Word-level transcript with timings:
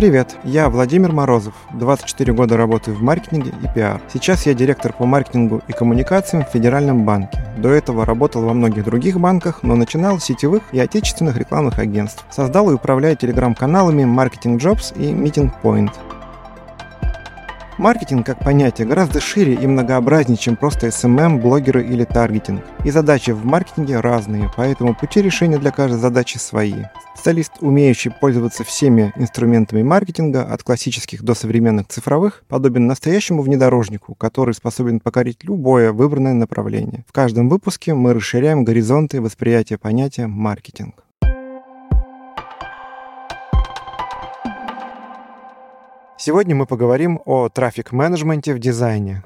Привет, 0.00 0.38
я 0.44 0.70
Владимир 0.70 1.12
Морозов, 1.12 1.52
24 1.74 2.32
года 2.32 2.56
работаю 2.56 2.96
в 2.96 3.02
маркетинге 3.02 3.50
и 3.62 3.74
пиар. 3.74 4.00
Сейчас 4.10 4.46
я 4.46 4.54
директор 4.54 4.94
по 4.94 5.04
маркетингу 5.04 5.60
и 5.68 5.74
коммуникациям 5.74 6.42
в 6.42 6.48
Федеральном 6.48 7.04
банке. 7.04 7.38
До 7.58 7.68
этого 7.68 8.06
работал 8.06 8.40
во 8.40 8.54
многих 8.54 8.86
других 8.86 9.20
банках, 9.20 9.62
но 9.62 9.76
начинал 9.76 10.18
с 10.18 10.24
сетевых 10.24 10.62
и 10.72 10.80
отечественных 10.80 11.36
рекламных 11.36 11.78
агентств. 11.78 12.24
Создал 12.30 12.70
и 12.70 12.74
управляю 12.76 13.14
телеграм-каналами 13.14 14.04
Marketing 14.04 14.56
Jobs 14.56 14.98
и 14.98 15.12
Meeting 15.12 15.52
Point. 15.62 15.92
Маркетинг 17.80 18.26
как 18.26 18.44
понятие 18.44 18.86
гораздо 18.86 19.22
шире 19.22 19.54
и 19.54 19.66
многообразнее, 19.66 20.36
чем 20.36 20.54
просто 20.54 20.88
SMM, 20.88 21.40
блогеры 21.40 21.82
или 21.82 22.04
таргетинг. 22.04 22.62
И 22.84 22.90
задачи 22.90 23.30
в 23.30 23.46
маркетинге 23.46 24.00
разные, 24.00 24.50
поэтому 24.54 24.94
пути 24.94 25.22
решения 25.22 25.56
для 25.56 25.70
каждой 25.70 25.98
задачи 25.98 26.36
свои. 26.36 26.74
Специалист, 27.14 27.52
умеющий 27.60 28.10
пользоваться 28.10 28.64
всеми 28.64 29.14
инструментами 29.16 29.82
маркетинга, 29.82 30.42
от 30.42 30.62
классических 30.62 31.22
до 31.22 31.32
современных 31.32 31.88
цифровых, 31.88 32.42
подобен 32.48 32.86
настоящему 32.86 33.40
внедорожнику, 33.40 34.14
который 34.14 34.52
способен 34.52 35.00
покорить 35.00 35.42
любое 35.44 35.90
выбранное 35.90 36.34
направление. 36.34 37.06
В 37.08 37.12
каждом 37.12 37.48
выпуске 37.48 37.94
мы 37.94 38.12
расширяем 38.12 38.62
горизонты 38.62 39.22
восприятия 39.22 39.78
понятия 39.78 40.26
маркетинг. 40.26 40.96
Сегодня 46.22 46.54
мы 46.54 46.66
поговорим 46.66 47.18
о 47.24 47.48
трафик-менеджменте 47.48 48.52
в 48.52 48.58
дизайне. 48.58 49.24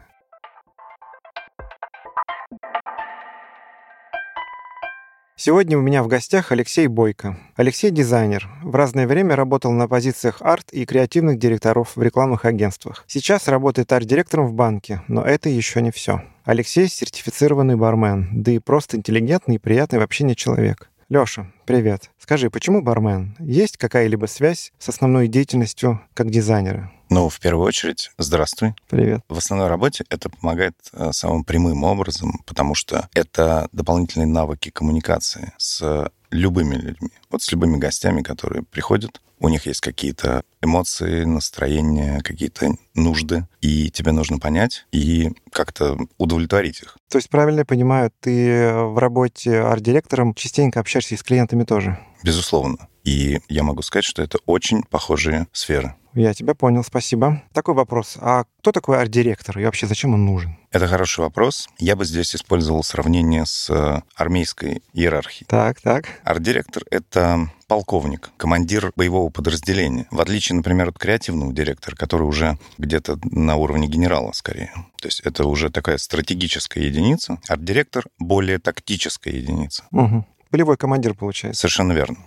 Сегодня 5.34 5.77
у 5.77 5.80
меня 5.80 6.04
в 6.04 6.06
гостях 6.06 6.52
Алексей 6.52 6.86
Бойко. 6.86 7.36
Алексей– 7.56 7.91
дизайнер. 7.91 8.48
В 8.62 8.77
разное 8.77 9.08
время 9.08 9.34
работал 9.34 9.72
на 9.72 9.88
позициях 9.88 10.36
арт 10.38 10.70
и 10.70 10.86
креативных 10.86 11.36
директоров 11.36 11.96
в 11.96 12.00
рекламных 12.00 12.44
агентствах. 12.44 13.04
Сейчас 13.08 13.48
работает 13.48 13.92
арт-директором 13.92 14.47
в 14.47 14.52
банке, 14.52 15.02
но 15.08 15.24
это 15.24 15.48
еще 15.48 15.82
не 15.82 15.91
все. 15.91 16.22
Алексей– 16.44 16.86
сертифицированный 16.88 17.74
бармен, 17.74 18.28
да 18.32 18.52
и 18.52 18.60
просто 18.60 18.98
интеллигентный 18.98 19.56
и 19.56 19.58
приятный 19.58 19.98
в 19.98 20.02
общении 20.02 20.34
человек. 20.34 20.92
Лёша, 21.10 21.52
привет. 21.66 22.10
Скажи, 22.19 22.48
почему 22.48 22.80
бармен? 22.80 23.36
Есть 23.38 23.77
какая-либо 23.77 24.24
связь 24.27 24.72
с 24.78 24.88
основной 24.88 25.28
деятельностью 25.28 26.00
как 26.14 26.30
дизайнера? 26.30 26.91
Ну, 27.10 27.28
в 27.28 27.38
первую 27.41 27.66
очередь, 27.66 28.10
здравствуй. 28.16 28.74
Привет. 28.88 29.20
В 29.28 29.36
основной 29.36 29.69
работе 29.69 30.05
это 30.08 30.30
помогает 30.30 30.75
э, 30.94 31.12
самым 31.12 31.44
прямым 31.44 31.84
образом, 31.84 32.41
потому 32.47 32.75
что 32.75 33.08
это 33.14 33.69
дополнительные 33.72 34.27
навыки 34.27 34.70
коммуникации 34.70 35.52
с 35.58 36.10
любыми 36.34 36.74
людьми. 36.74 37.10
Вот 37.30 37.42
с 37.42 37.52
любыми 37.52 37.77
гостями, 37.78 38.22
которые 38.22 38.64
приходят, 38.64 39.20
у 39.38 39.48
них 39.48 39.66
есть 39.66 39.80
какие-то 39.80 40.42
эмоции, 40.62 41.24
настроения, 41.24 42.20
какие-то 42.22 42.76
нужды, 42.94 43.46
и 43.60 43.91
тебе 43.91 44.12
нужно 44.12 44.38
понять 44.38 44.86
и 44.92 45.32
как-то 45.52 45.98
удовлетворить 46.18 46.80
их. 46.82 46.96
То 47.10 47.18
есть, 47.18 47.28
правильно 47.28 47.60
я 47.60 47.64
понимаю, 47.64 48.10
ты 48.20 48.72
в 48.72 48.98
работе 48.98 49.58
арт-директором 49.60 50.34
частенько 50.34 50.80
общаешься 50.80 51.14
и 51.14 51.18
с 51.18 51.22
клиентами 51.22 51.64
тоже? 51.64 51.98
Безусловно. 52.22 52.88
И 53.05 53.41
я 53.48 53.62
могу 53.62 53.83
сказать, 53.83 54.05
что 54.05 54.22
это 54.22 54.38
очень 54.47 54.83
похожие 54.83 55.47
сферы. 55.52 55.94
Я 56.14 56.33
тебя 56.33 56.55
понял, 56.55 56.84
спасибо. 56.84 57.42
Такой 57.52 57.74
вопрос. 57.74 58.16
А 58.20 58.44
кто 58.60 58.70
такой 58.70 59.00
арт-директор 59.00 59.58
и 59.58 59.64
вообще 59.64 59.88
зачем 59.88 60.14
он 60.14 60.24
нужен? 60.24 60.56
Это 60.70 60.86
хороший 60.86 61.20
вопрос. 61.20 61.69
Я 61.78 61.97
бы 61.97 62.05
здесь 62.05 62.36
использовал 62.36 62.84
сравнение 62.84 63.44
с 63.47 63.69
э, 63.69 64.00
армейской 64.14 64.80
иерархией. 64.92 65.47
Так, 65.48 65.80
так. 65.80 66.06
Арт-директор— 66.22 66.84
это 66.91 67.50
полковник, 67.66 68.31
командир 68.37 68.92
боевого 68.94 69.28
подразделения. 69.31 70.06
В 70.12 70.21
отличие, 70.21 70.56
например, 70.56 70.91
от 70.91 70.98
креативного 70.98 71.53
директора, 71.53 71.97
который 71.97 72.22
уже 72.22 72.59
где-то 72.78 73.19
на 73.25 73.56
уровне 73.56 73.88
генерала 73.88 74.31
скорее. 74.32 74.72
То 75.00 75.09
есть 75.09 75.21
это 75.21 75.47
уже 75.47 75.69
такая 75.69 75.98
стратегическая 75.98 76.84
единица. 76.84 77.38
Арт-директор— 77.48 78.04
более 78.21 78.60
тактическая 78.60 79.34
единица. 79.34 79.84
Угу. 79.91 80.25
Полевой 80.50 80.76
командир, 80.76 81.15
получается. 81.15 81.62
Совершенно 81.62 81.92
верно. 81.92 82.19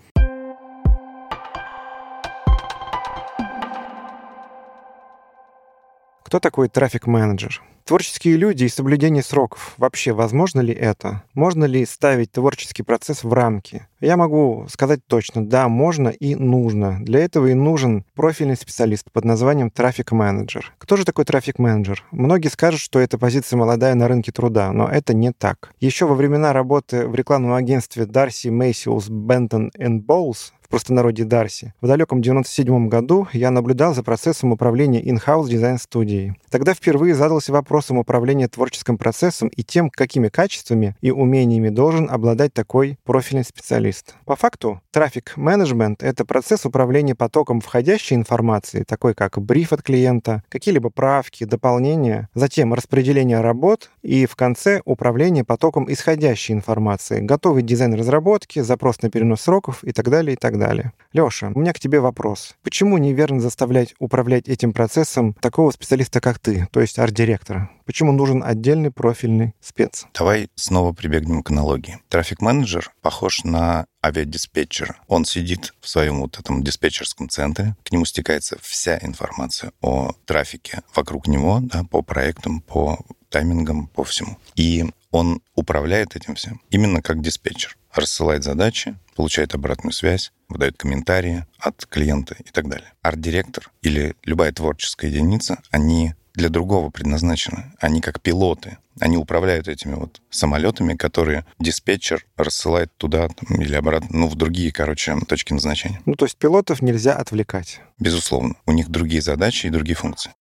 Кто 6.28 6.42
такой 6.42 6.68
трафик-менеджер? 6.68 7.64
Творческие 7.88 8.36
люди 8.36 8.66
и 8.66 8.70
соблюдение 8.70 9.24
сроков. 9.24 9.74
Вообще, 9.78 10.12
возможно 10.12 10.60
ли 10.60 10.74
это? 10.74 11.24
Можно 11.34 11.64
ли 11.64 11.86
ставить 11.86 12.34
творческий 12.34 12.84
процесс 12.84 13.24
в 13.24 13.32
рамки? 13.32 13.88
Я 14.02 14.18
могу 14.18 14.66
сказать 14.70 15.00
точно, 15.08 15.48
да, 15.48 15.70
можно 15.70 16.10
и 16.10 16.36
нужно. 16.36 16.98
Для 17.02 17.22
этого 17.22 17.48
и 17.48 17.54
нужен 17.54 18.04
профильный 18.14 18.58
специалист 18.58 19.10
под 19.10 19.24
названием 19.24 19.72
трафик-менеджер. 19.72 20.74
Кто 20.78 20.98
же 20.98 21.06
такой 21.06 21.24
трафик-менеджер? 21.24 22.04
Многие 22.12 22.50
скажут, 22.50 22.82
что 22.82 23.00
это 23.00 23.18
позиция 23.18 23.56
молодая 23.56 23.96
на 23.96 24.10
рынке 24.10 24.34
труда, 24.34 24.74
но 24.74 24.90
это 24.90 25.14
не 25.14 25.32
так. 25.32 25.72
Еще 25.80 26.08
во 26.08 26.16
времена 26.16 26.52
работы 26.52 27.08
в 27.08 27.16
рекламном 27.16 27.54
агентстве 27.54 28.04
Darcy 28.04 28.52
Macy's 28.52 29.10
Benton 29.10 29.72
Bowles 30.06 30.52
в 30.68 30.70
простонародье 30.70 31.26
Дарси. 31.26 31.74
В 31.80 31.88
далеком 31.88 32.22
97 32.22 32.90
году 32.90 33.28
я 33.32 33.52
наблюдал 33.52 33.96
за 33.96 34.04
процессом 34.04 34.52
управления 34.52 35.02
in-house 35.02 35.48
дизайн-студией. 35.48 36.36
Тогда 36.50 36.74
впервые 36.74 37.16
задался 37.16 37.54
вопросом 37.78 38.00
управления 38.00 38.48
творческим 38.48 38.98
процессом 38.98 39.50
и 39.50 39.64
тем, 39.64 39.92
какими 39.92 40.30
качествами 40.30 40.96
и 41.00 41.12
умениями 41.12 41.70
должен 41.70 42.10
обладать 42.10 42.52
такой 42.52 42.98
профильный 43.04 43.44
специалист. 43.44 44.16
По 44.26 44.36
факту, 44.36 44.82
трафик-менеджмент— 44.92 46.02
это 46.02 46.26
процесс 46.26 46.66
управления 46.66 47.14
потоком 47.14 47.62
входящей 47.62 48.16
информации, 48.16 48.82
такой 48.82 49.14
как 49.14 49.40
бриф 49.40 49.74
от 49.74 49.84
клиента, 49.84 50.42
какие-либо 50.50 50.90
правки, 50.90 51.44
дополнения, 51.44 52.30
затем 52.34 52.74
распределение 52.74 53.42
работ 53.42 53.92
и 54.02 54.26
в 54.26 54.36
конце 54.36 54.82
управление 54.84 55.44
потоком 55.44 55.86
исходящей 55.94 56.56
информации, 56.56 57.20
готовый 57.20 57.62
дизайн 57.62 57.94
разработки, 57.94 58.62
запрос 58.62 59.04
на 59.04 59.12
перенос 59.12 59.42
сроков 59.42 59.84
и 59.84 59.92
так 59.92 60.10
далее, 60.10 60.34
и 60.34 60.38
так 60.38 60.58
далее. 60.58 60.94
Леша, 61.14 61.52
у 61.54 61.60
меня 61.60 61.74
к 61.74 61.80
тебе 61.80 62.00
вопрос. 62.00 62.56
Почему 62.64 62.98
неверно 62.98 63.40
заставлять 63.40 63.94
управлять 64.00 64.48
этим 64.48 64.74
процессом 64.74 65.36
такого 65.36 65.70
специалиста, 65.70 66.22
как 66.22 66.40
ты, 66.40 66.68
то 66.72 66.82
есть 66.82 66.98
арт-директора? 66.98 67.67
Почему 67.86 68.12
нужен 68.12 68.44
отдельный 68.44 68.92
профильный 68.92 69.54
спец? 69.62 70.06
Давай 70.14 70.50
снова 70.56 70.94
прибегнем 70.94 71.44
к 71.44 71.52
аналогии. 71.52 72.00
Трафик-менеджер 72.10 72.92
похож 73.02 73.44
на 73.44 73.86
авиадиспетчера. 74.04 74.98
Он 75.08 75.26
сидит 75.26 75.74
в 75.80 75.88
своем 75.88 76.22
вот 76.22 76.40
этом 76.40 76.64
диспетчерском 76.64 77.30
центре, 77.30 77.76
к 77.84 77.92
нему 77.92 78.06
стекается 78.06 78.58
вся 78.62 78.98
информация 79.02 79.72
о 79.82 80.14
трафике 80.26 80.82
вокруг 80.96 81.28
него, 81.28 81.60
да, 81.62 81.84
по 81.84 82.02
проектам, 82.02 82.62
по 82.62 83.00
таймингам, 83.30 83.88
по 83.88 84.04
всему. 84.04 84.38
И 84.56 84.86
он 85.12 85.42
управляет 85.56 86.16
этим 86.16 86.36
всем 86.36 86.62
именно 86.70 87.02
как 87.02 87.22
диспетчер. 87.22 87.78
Рассылает 87.94 88.44
задачи, 88.44 88.96
получает 89.16 89.56
обратную 89.56 89.92
связь, 89.92 90.32
выдает 90.50 90.78
комментарии 90.78 91.46
от 91.58 91.86
клиента 91.86 92.36
и 92.40 92.52
так 92.52 92.70
далее. 92.70 92.94
Арт-директор 93.02 93.72
или 93.82 94.16
любая 94.24 94.52
творческая 94.52 95.10
единица, 95.10 95.60
они 95.72 96.14
для 96.38 96.50
другого 96.50 96.92
предназначены. 96.92 97.74
Они 97.80 98.00
как 98.00 98.22
пилоты. 98.22 98.78
Они 99.00 99.18
управляют 99.18 99.68
этими 99.68 99.96
вот 99.96 100.22
самолетами, 100.30 100.94
которые 100.94 101.46
диспетчер 101.60 102.26
рассылает 102.38 102.96
туда 102.96 103.28
там, 103.28 103.60
или 103.60 103.76
обратно, 103.76 104.08
ну, 104.12 104.28
в 104.28 104.36
другие, 104.36 104.72
короче, 104.72 105.18
точки 105.28 105.54
назначения. 105.54 106.00
Ну, 106.06 106.14
то 106.14 106.26
есть 106.26 106.38
пилотов 106.38 106.82
нельзя 106.82 107.14
отвлекать? 107.14 107.82
Безусловно. 108.00 108.56
У 108.68 108.72
них 108.72 108.90
другие 108.90 109.22
задачи 109.22 109.66
и 109.66 109.72
другие 109.72 109.96
функции. 109.96 110.32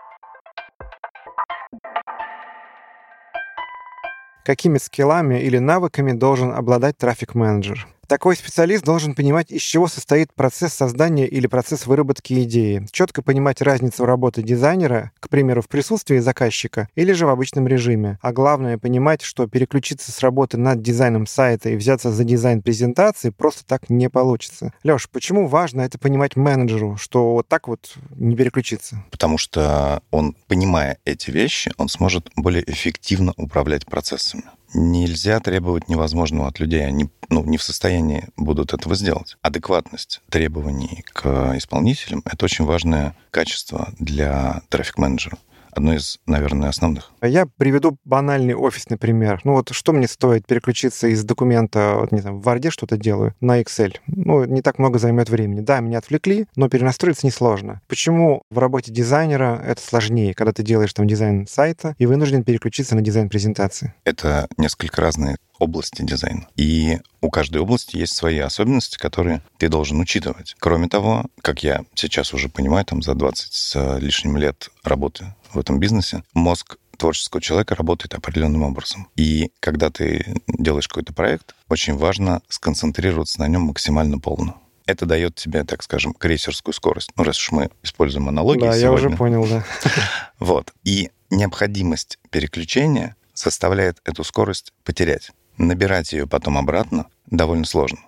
Какими 4.44 4.78
скиллами 4.78 5.40
или 5.40 5.58
навыками 5.58 6.12
должен 6.12 6.52
обладать 6.52 6.98
трафик-менеджер? 6.98 7.88
Такой 8.08 8.36
специалист 8.36 8.84
должен 8.84 9.14
понимать, 9.16 9.50
из 9.50 9.62
чего 9.62 9.88
состоит 9.88 10.32
процесс 10.32 10.72
создания 10.72 11.26
или 11.26 11.48
процесс 11.48 11.86
выработки 11.86 12.44
идеи, 12.44 12.86
четко 12.92 13.20
понимать 13.20 13.60
разницу 13.60 14.04
работы 14.04 14.42
дизайнера, 14.42 15.10
к 15.18 15.28
примеру, 15.28 15.60
в 15.60 15.68
присутствии 15.68 16.18
заказчика 16.18 16.88
или 16.94 17.12
же 17.12 17.26
в 17.26 17.30
обычном 17.30 17.66
режиме. 17.66 18.18
А 18.22 18.32
главное, 18.32 18.78
понимать, 18.78 19.22
что 19.22 19.48
переключиться 19.48 20.12
с 20.12 20.20
работы 20.20 20.56
над 20.56 20.82
дизайном 20.82 21.26
сайта 21.26 21.70
и 21.70 21.76
взяться 21.76 22.12
за 22.12 22.22
дизайн 22.22 22.62
презентации 22.62 23.30
просто 23.30 23.64
так 23.66 23.90
не 23.90 24.08
получится. 24.08 24.72
Лёш, 24.84 25.08
почему 25.08 25.48
важно 25.48 25.80
это 25.80 25.98
понимать 25.98 26.36
менеджеру, 26.36 26.96
что 26.96 27.32
вот 27.32 27.48
так 27.48 27.66
вот 27.66 27.94
не 28.14 28.36
переключиться? 28.36 29.04
Потому 29.10 29.36
что 29.36 30.00
он, 30.12 30.36
понимая 30.46 30.98
эти 31.04 31.32
вещи, 31.32 31.72
он 31.76 31.88
сможет 31.88 32.30
более 32.36 32.62
эффективно 32.70 33.32
управлять 33.36 33.84
процессами 33.86 34.44
нельзя 34.74 35.40
требовать 35.40 35.88
невозможного 35.88 36.48
от 36.48 36.60
людей. 36.60 36.86
Они 36.86 37.08
ну, 37.28 37.44
не 37.44 37.56
в 37.56 37.62
состоянии 37.62 38.28
будут 38.36 38.72
этого 38.72 38.94
сделать. 38.94 39.36
Адекватность 39.42 40.20
требований 40.30 41.04
к 41.12 41.54
исполнителям— 41.56 42.22
это 42.24 42.44
очень 42.44 42.64
важное 42.64 43.16
качество 43.30 43.92
для 43.98 44.62
трафик-менеджера 44.68 45.38
одно 45.76 45.94
из, 45.94 46.18
наверное, 46.26 46.68
основных. 46.68 47.12
Я 47.22 47.46
приведу 47.46 47.98
банальный 48.04 48.54
офисный 48.54 48.96
пример. 48.96 49.40
Ну 49.44 49.52
вот 49.52 49.70
что 49.72 49.92
мне 49.92 50.08
стоит 50.08 50.46
переключиться 50.46 51.08
из 51.08 51.24
документа, 51.24 51.96
вот, 52.00 52.12
не 52.12 52.20
знаю, 52.20 52.38
в 52.38 52.48
Word 52.48 52.70
что-то 52.70 52.96
делаю, 52.96 53.34
на 53.40 53.60
Excel? 53.60 53.96
Ну, 54.06 54.44
не 54.44 54.62
так 54.62 54.78
много 54.78 54.98
займет 54.98 55.28
времени. 55.28 55.60
Да, 55.60 55.80
меня 55.80 55.98
отвлекли, 55.98 56.46
но 56.56 56.68
перенастроиться 56.68 57.26
несложно. 57.26 57.80
Почему 57.88 58.42
в 58.50 58.58
работе 58.58 58.92
дизайнера 58.92 59.62
это 59.64 59.80
сложнее, 59.80 60.34
когда 60.34 60.52
ты 60.52 60.62
делаешь 60.62 60.92
там 60.92 61.06
дизайн 61.06 61.46
сайта 61.46 61.94
и 61.98 62.06
вынужден 62.06 62.44
переключиться 62.44 62.94
на 62.94 63.02
дизайн 63.02 63.28
презентации? 63.28 63.94
Это 64.04 64.48
несколько 64.56 65.00
разные 65.00 65.36
области 65.58 66.02
дизайна. 66.02 66.48
И 66.56 66.98
у 67.20 67.30
каждой 67.30 67.62
области 67.62 67.96
есть 67.96 68.14
свои 68.14 68.38
особенности, 68.38 68.98
которые 68.98 69.42
ты 69.58 69.68
должен 69.68 70.00
учитывать. 70.00 70.54
Кроме 70.58 70.88
того, 70.88 71.26
как 71.42 71.62
я 71.62 71.84
сейчас 71.94 72.34
уже 72.34 72.48
понимаю, 72.48 72.84
там 72.84 73.02
за 73.02 73.14
20 73.14 73.52
с 73.52 73.98
лишним 73.98 74.36
лет 74.36 74.70
работы 74.84 75.34
в 75.52 75.58
этом 75.58 75.78
бизнесе, 75.78 76.22
мозг 76.34 76.76
творческого 76.96 77.40
человека 77.42 77.74
работает 77.74 78.14
определенным 78.14 78.62
образом. 78.62 79.08
И 79.16 79.50
когда 79.60 79.90
ты 79.90 80.34
делаешь 80.48 80.88
какой-то 80.88 81.12
проект, 81.12 81.54
очень 81.68 81.94
важно 81.96 82.40
сконцентрироваться 82.48 83.40
на 83.40 83.48
нем 83.48 83.62
максимально 83.62 84.18
полно. 84.18 84.60
Это 84.86 85.04
дает 85.04 85.34
тебе, 85.34 85.64
так 85.64 85.82
скажем, 85.82 86.14
крейсерскую 86.14 86.72
скорость. 86.72 87.10
Ну, 87.16 87.24
раз 87.24 87.38
уж 87.38 87.50
мы 87.50 87.70
используем 87.82 88.28
аналогии 88.28 88.60
Да, 88.60 88.66
сегодня. 88.72 88.80
я 88.82 88.92
уже 88.92 89.10
понял, 89.10 89.46
да. 89.46 89.64
Вот. 90.38 90.72
И 90.84 91.10
необходимость 91.28 92.18
переключения 92.30 93.16
заставляет 93.34 93.98
эту 94.04 94.22
скорость 94.24 94.72
потерять. 94.84 95.32
Набирать 95.58 96.12
ее 96.12 96.26
потом 96.26 96.58
обратно 96.58 97.06
довольно 97.30 97.64
сложно. 97.64 97.98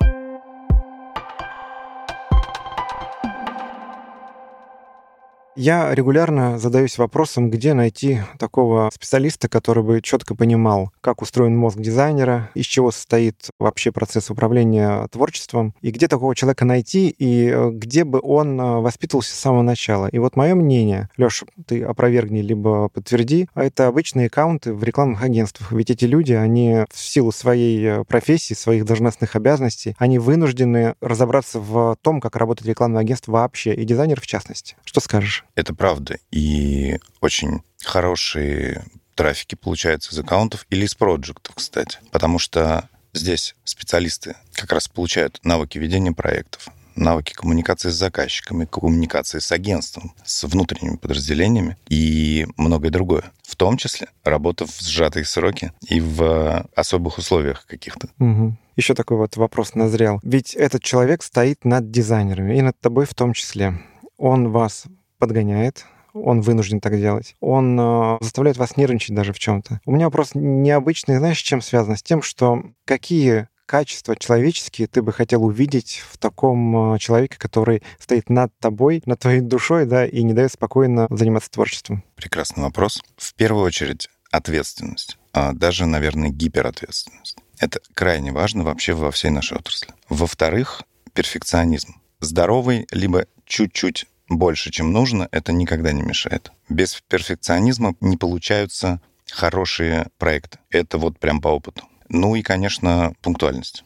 Я 5.61 5.93
регулярно 5.93 6.57
задаюсь 6.57 6.97
вопросом, 6.97 7.49
где 7.49 7.73
найти 7.73 8.21
такого 8.37 8.89
специалиста, 8.93 9.49
который 9.49 9.83
бы 9.83 10.01
четко 10.01 10.33
понимал, 10.33 10.93
как 11.01 11.21
устроен 11.21 11.53
мозг 11.57 11.79
дизайнера, 11.79 12.49
из 12.53 12.65
чего 12.65 12.91
состоит 12.91 13.49
вообще 13.59 13.91
процесс 13.91 14.29
управления 14.29 15.05
творчеством, 15.09 15.75
и 15.81 15.91
где 15.91 16.07
такого 16.07 16.33
человека 16.33 16.63
найти, 16.63 17.09
и 17.09 17.49
э, 17.49 17.71
где 17.71 18.05
бы 18.05 18.21
он 18.23 18.57
э, 18.57 18.79
воспитывался 18.79 19.33
с 19.33 19.37
самого 19.37 19.63
начала. 19.63 20.07
И 20.07 20.17
вот 20.17 20.37
мое 20.37 20.55
мнение, 20.55 21.09
Леша, 21.17 21.45
ты 21.67 21.83
опровергни, 21.83 22.39
либо 22.39 22.87
подтверди, 22.87 23.49
а 23.53 23.65
это 23.65 23.87
обычные 23.87 24.27
аккаунты 24.27 24.73
в 24.73 24.81
рекламных 24.85 25.23
агентствах. 25.23 25.73
Ведь 25.73 25.89
эти 25.89 26.05
люди, 26.05 26.31
они 26.31 26.85
в 26.89 26.97
силу 26.97 27.33
своей 27.33 27.85
э, 27.85 28.03
профессии, 28.05 28.53
своих 28.53 28.85
должностных 28.85 29.35
обязанностей, 29.35 29.93
они 29.97 30.19
вынуждены 30.19 30.95
разобраться 31.01 31.59
в 31.59 31.97
том, 32.01 32.21
как 32.21 32.37
работает 32.37 32.69
рекламное 32.69 33.01
агентство 33.01 33.33
вообще, 33.33 33.73
и 33.73 33.83
дизайнер 33.83 34.21
в 34.21 34.25
частности. 34.25 34.77
Что 34.85 35.01
скажешь? 35.01 35.43
Это 35.55 35.73
правда. 35.73 36.17
И 36.31 36.99
очень 37.21 37.61
хорошие 37.83 38.85
трафики 39.15 39.55
получаются 39.55 40.11
из 40.13 40.19
аккаунтов 40.19 40.65
или 40.69 40.85
из 40.85 40.95
проектов, 40.95 41.55
кстати. 41.55 41.99
Потому 42.11 42.39
что 42.39 42.89
здесь 43.13 43.55
специалисты 43.63 44.35
как 44.53 44.71
раз 44.71 44.87
получают 44.87 45.39
навыки 45.43 45.77
ведения 45.77 46.11
проектов, 46.11 46.69
навыки 46.95 47.33
коммуникации 47.33 47.89
с 47.89 47.95
заказчиками, 47.95 48.65
коммуникации 48.65 49.39
с 49.39 49.51
агентством, 49.51 50.13
с 50.23 50.43
внутренними 50.43 50.97
подразделениями 50.97 51.77
и 51.87 52.47
многое 52.57 52.91
другое. 52.91 53.31
В 53.41 53.55
том 53.55 53.77
числе 53.77 54.07
работа 54.23 54.65
в 54.65 54.79
сжатые 54.79 55.25
сроки 55.25 55.73
и 55.87 55.99
в 55.99 56.65
особых 56.75 57.17
условиях 57.17 57.65
каких-то. 57.65 58.09
Угу. 58.19 58.55
Еще 58.75 58.93
такой 58.93 59.17
вот 59.17 59.35
вопрос 59.35 59.75
назрел. 59.75 60.19
Ведь 60.23 60.53
этот 60.53 60.83
человек 60.83 61.23
стоит 61.23 61.65
над 61.65 61.91
дизайнерами, 61.91 62.57
и 62.57 62.61
над 62.61 62.79
тобой 62.79 63.05
в 63.05 63.13
том 63.13 63.33
числе. 63.33 63.81
Он 64.17 64.51
вас 64.51 64.85
подгоняет, 65.19 65.85
он 66.13 66.41
вынужден 66.41 66.79
так 66.79 66.97
делать. 66.97 67.35
Он 67.39 67.79
э, 67.79 68.17
заставляет 68.21 68.57
вас 68.57 68.77
нервничать 68.77 69.15
даже 69.15 69.33
в 69.33 69.39
чем-то. 69.39 69.81
У 69.85 69.91
меня 69.91 70.05
вопрос 70.05 70.31
необычный, 70.33 71.17
знаешь, 71.17 71.37
чем 71.37 71.61
связан? 71.61 71.95
С 71.95 72.03
тем, 72.03 72.21
что 72.21 72.63
какие 72.85 73.47
качества 73.65 74.15
человеческие 74.15 74.87
ты 74.87 75.03
бы 75.03 75.13
хотел 75.13 75.45
увидеть 75.45 76.01
в 76.09 76.17
таком 76.17 76.95
э, 76.95 76.97
человеке, 76.97 77.37
который 77.37 77.83
стоит 77.99 78.29
над 78.29 78.51
тобой, 78.59 79.03
над 79.05 79.19
твоей 79.19 79.41
душой, 79.41 79.85
да, 79.85 80.07
и 80.07 80.23
не 80.23 80.33
дает 80.33 80.51
спокойно 80.51 81.07
заниматься 81.11 81.51
творчеством? 81.51 82.03
Прекрасный 82.15 82.63
вопрос. 82.63 83.03
В 83.17 83.35
первую 83.35 83.63
очередь 83.63 84.09
ответственность, 84.31 85.17
а 85.33 85.53
даже, 85.53 85.85
наверное, 85.85 86.29
гиперответственность. 86.29 87.37
Это 87.59 87.79
крайне 87.93 88.31
важно 88.31 88.63
вообще 88.63 88.93
во 88.93 89.11
всей 89.11 89.29
нашей 89.29 89.57
отрасли. 89.57 89.93
Во-вторых, 90.07 90.81
перфекционизм. 91.13 92.01
Здоровый, 92.21 92.87
либо 92.91 93.25
чуть-чуть 93.45 94.07
больше, 94.29 94.71
чем 94.71 94.91
нужно, 94.91 95.27
это 95.31 95.51
никогда 95.51 95.91
не 95.91 96.03
мешает. 96.03 96.51
Без 96.69 97.01
перфекционизма 97.07 97.95
не 97.99 98.15
получаются 98.15 99.01
хорошие 99.29 100.07
проекты. 100.17 100.59
Это 100.69 100.97
вот 100.97 101.19
прям 101.19 101.41
по 101.41 101.49
опыту. 101.49 101.83
Ну 102.07 102.35
и, 102.35 102.41
конечно, 102.41 103.13
пунктуальность. 103.21 103.83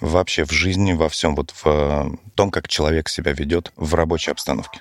Вообще 0.00 0.44
в 0.44 0.50
жизни, 0.50 0.94
во 0.94 1.08
всем, 1.08 1.36
вот 1.36 1.54
в 1.62 2.18
том, 2.34 2.50
как 2.50 2.66
человек 2.66 3.08
себя 3.08 3.32
ведет 3.32 3.72
в 3.76 3.94
рабочей 3.94 4.32
обстановке. 4.32 4.80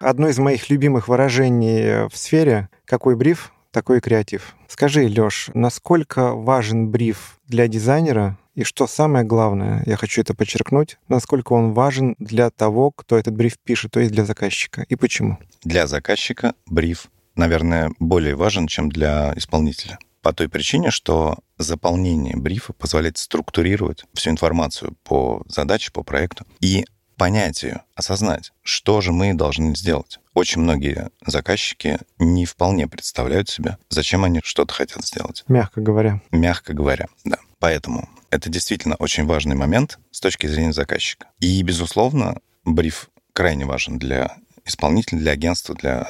Одно 0.00 0.28
из 0.28 0.38
моих 0.38 0.70
любимых 0.70 1.08
выражений 1.08 2.08
в 2.08 2.16
сфере 2.16 2.68
«какой 2.84 3.16
бриф, 3.16 3.52
такой 3.70 4.00
креатив». 4.00 4.54
Скажи, 4.68 5.06
Лёш, 5.06 5.50
насколько 5.54 6.34
важен 6.34 6.88
бриф 6.88 7.38
для 7.46 7.68
дизайнера 7.68 8.38
и 8.58 8.64
что 8.64 8.88
самое 8.88 9.24
главное, 9.24 9.84
я 9.86 9.96
хочу 9.96 10.20
это 10.20 10.34
подчеркнуть, 10.34 10.98
насколько 11.06 11.52
он 11.52 11.74
важен 11.74 12.16
для 12.18 12.50
того, 12.50 12.90
кто 12.90 13.16
этот 13.16 13.36
бриф 13.36 13.56
пишет, 13.56 13.92
то 13.92 14.00
есть 14.00 14.10
для 14.10 14.24
заказчика, 14.24 14.84
и 14.88 14.96
почему? 14.96 15.38
Для 15.62 15.86
заказчика 15.86 16.54
бриф, 16.66 17.06
наверное, 17.36 17.92
более 18.00 18.34
важен, 18.34 18.66
чем 18.66 18.88
для 18.88 19.32
исполнителя. 19.36 20.00
По 20.22 20.32
той 20.32 20.48
причине, 20.48 20.90
что 20.90 21.38
заполнение 21.56 22.36
брифа 22.36 22.72
позволяет 22.72 23.18
структурировать 23.18 24.06
всю 24.12 24.30
информацию 24.30 24.96
по 25.04 25.44
задаче, 25.46 25.92
по 25.92 26.02
проекту 26.02 26.44
и 26.58 26.84
понять 27.16 27.62
ее, 27.62 27.82
осознать, 27.94 28.52
что 28.62 29.00
же 29.00 29.12
мы 29.12 29.34
должны 29.34 29.76
сделать. 29.76 30.18
Очень 30.34 30.62
многие 30.62 31.10
заказчики 31.24 31.98
не 32.18 32.44
вполне 32.44 32.88
представляют 32.88 33.48
себе, 33.48 33.78
зачем 33.88 34.24
они 34.24 34.40
что-то 34.42 34.74
хотят 34.74 35.06
сделать. 35.06 35.44
Мягко 35.46 35.80
говоря. 35.80 36.20
Мягко 36.32 36.72
говоря, 36.72 37.06
да. 37.24 37.38
Поэтому 37.60 38.08
это 38.30 38.48
действительно 38.50 38.96
очень 38.96 39.24
важный 39.26 39.56
момент 39.56 39.98
с 40.10 40.20
точки 40.20 40.46
зрения 40.46 40.72
заказчика. 40.72 41.28
И, 41.40 41.62
безусловно, 41.62 42.40
бриф 42.64 43.10
крайне 43.32 43.64
важен 43.64 43.98
для 43.98 44.36
исполнителя, 44.64 45.18
для 45.18 45.32
агентства, 45.32 45.74
для 45.74 46.08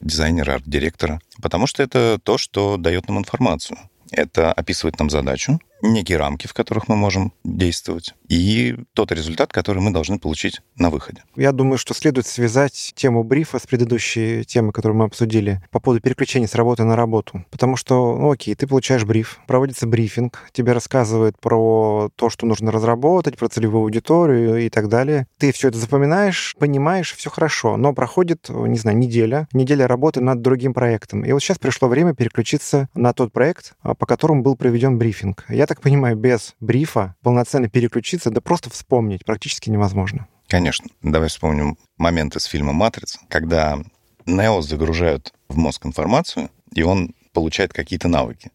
дизайнера, 0.00 0.54
арт-директора, 0.54 1.20
потому 1.42 1.66
что 1.66 1.82
это 1.82 2.18
то, 2.22 2.38
что 2.38 2.76
дает 2.76 3.08
нам 3.08 3.18
информацию. 3.18 3.78
Это 4.10 4.52
описывает 4.52 4.98
нам 4.98 5.10
задачу, 5.10 5.60
некие 5.82 6.18
рамки, 6.18 6.46
в 6.46 6.54
которых 6.54 6.88
мы 6.88 6.96
можем 6.96 7.32
действовать, 7.44 8.14
и 8.28 8.76
тот 8.94 9.12
результат, 9.12 9.52
который 9.52 9.80
мы 9.80 9.92
должны 9.92 10.18
получить 10.18 10.60
на 10.76 10.90
выходе. 10.90 11.22
Я 11.36 11.52
думаю, 11.52 11.78
что 11.78 11.94
следует 11.94 12.26
связать 12.26 12.92
тему 12.94 13.24
брифа 13.24 13.58
с 13.58 13.66
предыдущей 13.66 14.44
темой, 14.44 14.72
которую 14.72 14.98
мы 14.98 15.04
обсудили, 15.06 15.62
по 15.70 15.80
поводу 15.80 16.02
переключения 16.02 16.46
с 16.46 16.54
работы 16.54 16.84
на 16.84 16.96
работу. 16.96 17.44
Потому 17.50 17.76
что, 17.76 18.16
ну 18.16 18.30
окей, 18.30 18.54
ты 18.54 18.66
получаешь 18.66 19.04
бриф, 19.04 19.40
проводится 19.46 19.86
брифинг, 19.86 20.48
тебе 20.52 20.72
рассказывают 20.72 21.38
про 21.40 22.10
то, 22.16 22.30
что 22.30 22.46
нужно 22.46 22.70
разработать, 22.70 23.36
про 23.36 23.48
целевую 23.48 23.82
аудиторию 23.82 24.64
и 24.64 24.68
так 24.68 24.88
далее. 24.88 25.26
Ты 25.38 25.52
все 25.52 25.68
это 25.68 25.78
запоминаешь, 25.78 26.56
понимаешь, 26.58 27.14
все 27.14 27.30
хорошо, 27.30 27.76
но 27.76 27.92
проходит, 27.92 28.48
не 28.48 28.78
знаю, 28.78 28.98
неделя, 28.98 29.48
неделя 29.52 29.86
работы 29.86 30.20
над 30.20 30.42
другим 30.42 30.74
проектом. 30.74 31.24
И 31.24 31.32
вот 31.32 31.40
сейчас 31.40 31.58
пришло 31.58 31.88
время 31.88 32.14
переключиться 32.14 32.88
на 32.94 33.12
тот 33.12 33.32
проект, 33.32 33.74
по 33.82 34.06
которому 34.06 34.42
был 34.42 34.56
проведен 34.56 34.98
брифинг. 34.98 35.44
Я 35.48 35.66
так 35.70 35.82
понимаю, 35.82 36.16
без 36.16 36.56
брифа 36.58 37.14
полноценно 37.22 37.68
переключиться, 37.68 38.32
да 38.32 38.40
просто 38.40 38.70
вспомнить 38.70 39.24
практически 39.24 39.70
невозможно. 39.70 40.26
Конечно. 40.48 40.90
Давай 41.00 41.28
вспомним 41.28 41.78
момент 41.96 42.34
из 42.34 42.46
фильма 42.46 42.72
«Матрица», 42.72 43.20
когда 43.28 43.78
Нео 44.26 44.62
загружают 44.62 45.32
в 45.48 45.56
мозг 45.56 45.86
информацию, 45.86 46.50
и 46.74 46.82
он 46.82 47.14
получает 47.32 47.72
какие-то 47.72 48.08
навыки. 48.08 48.50